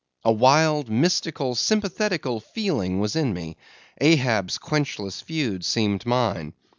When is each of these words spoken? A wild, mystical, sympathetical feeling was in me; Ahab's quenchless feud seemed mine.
A 0.25 0.31
wild, 0.31 0.89
mystical, 0.89 1.53
sympathetical 1.53 2.39
feeling 2.41 2.99
was 2.99 3.15
in 3.15 3.35
me; 3.35 3.55
Ahab's 3.99 4.57
quenchless 4.57 5.21
feud 5.21 5.63
seemed 5.63 6.07
mine. 6.07 6.53